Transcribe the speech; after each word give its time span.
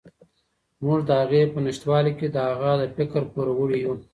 موږ 0.83 0.99
د 1.09 1.11
هغه 1.21 1.41
په 1.53 1.59
نشتوالي 1.65 2.13
کې 2.19 2.27
د 2.31 2.37
هغه 2.49 2.71
د 2.81 2.83
فکر 2.97 3.21
پوروړي 3.33 3.77
یو. 3.85 3.93